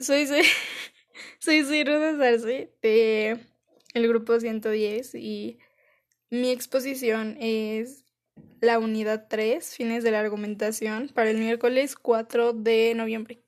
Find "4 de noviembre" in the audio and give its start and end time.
11.96-13.43